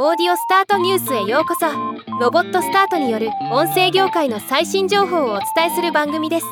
[0.00, 1.66] オーディオスタートニュースへようこそ。
[2.20, 6.46] ロボットスタートによる音声業界の最新情報をお伝えする番組です。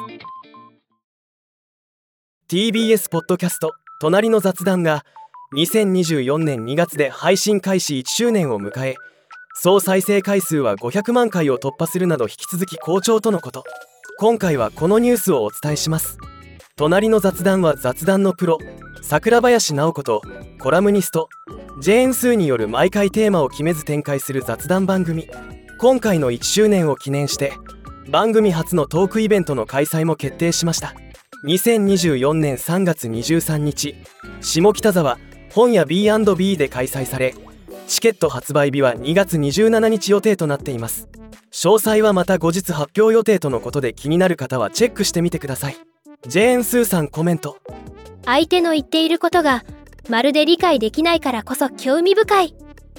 [2.48, 3.70] TBS ポッドキャスト
[4.02, 5.04] 「隣の雑談」が
[5.54, 8.96] 2024年2月で配信開始1周年を迎え
[9.54, 13.62] 総再生回数は500万回を突破するなど引き続き好調とのこと。
[14.18, 16.18] 今回はこのニュースをお伝えします。
[16.74, 18.58] 隣の雑談は雑談のプロ
[19.02, 20.20] 桜林直子と
[20.58, 21.28] コラムニスト
[21.78, 25.28] ジェーン・スーによる毎回テーマを決めず展開する雑談番組。
[25.78, 27.52] 今回の1周年を記念して
[28.08, 30.94] 番組初のトークイベントの開催も決定しました。
[31.44, 33.94] 2024年3月23日
[34.40, 35.18] 下北沢
[35.52, 37.34] 本屋 B&B で開催され
[37.86, 41.08] チケット発売日は2月27日予定となっています。
[41.52, 45.76] 詳細はまた後日発表予定とのことで気になる方はチェックしてみてください。
[46.26, 47.58] ジェーン・スーさんコメント。
[48.24, 49.62] 相手の言っていることが
[50.08, 52.54] まるで理解できないからこそ興味深い。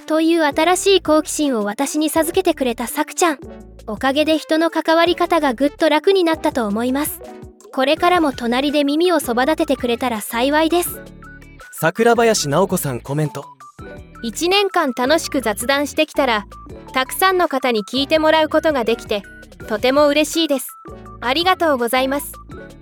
[0.06, 3.40] という新しい好奇心を私に授けてくれたさくちゃん。
[3.88, 7.22] おかげで人の関わり方がぐっと楽になったと思います。
[7.74, 11.02] これからも隣で耳をそば立ててくれたら幸いです。
[11.72, 13.46] 桜林直子さんコメント。
[14.24, 16.48] 1年間楽しく雑談してきたら
[16.94, 19.22] たくさんの方に聞いてもらうことができて
[19.68, 20.78] とても嬉しいです
[21.22, 22.34] ありがとうございます。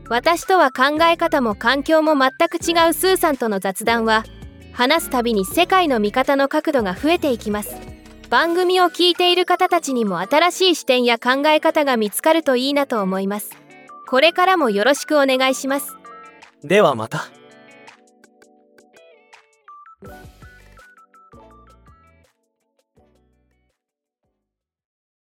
[0.07, 4.23] 私とは考え方も環境も全く違うスーさんとの雑談は
[4.71, 7.75] 話すたびに世界の見方の角度が増えていきます。
[8.29, 13.51] 番組を聞いている方たちにも新しい視点や考え方が見つかるといいなと思います。
[14.07, 15.95] これからもよろしくお願いします。
[16.63, 17.25] ではまた。